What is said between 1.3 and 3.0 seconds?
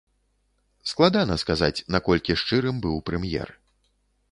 сказаць, наколькі шчырым быў